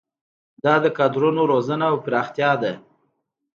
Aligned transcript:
دا 0.63 0.73
د 0.83 0.85
کادرونو 0.97 1.41
روزنه 1.51 1.85
او 1.91 1.95
پراختیا 2.05 2.51
ده. 2.61 2.73